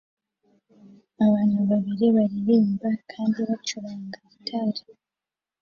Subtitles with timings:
[1.25, 4.81] Abantu babiri baririmba kandi bacuranga gitari